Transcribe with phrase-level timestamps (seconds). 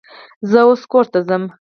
[0.49, 1.49] زه اوس کور ته ځمه.